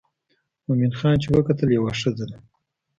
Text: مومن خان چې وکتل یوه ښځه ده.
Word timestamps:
مومن 0.65 0.93
خان 0.99 1.15
چې 1.23 1.27
وکتل 1.35 1.69
یوه 1.77 1.91
ښځه 2.01 2.23
ده. 2.31 2.37